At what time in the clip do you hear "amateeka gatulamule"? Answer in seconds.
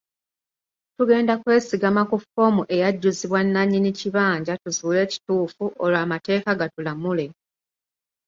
6.05-7.25